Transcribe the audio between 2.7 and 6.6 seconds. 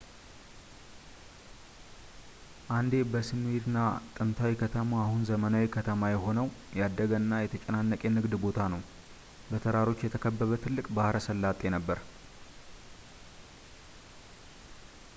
አንዴ በስምይርና ጥንታዊ ከተማ አሁን ዘመናዊ ከተማ የሆነው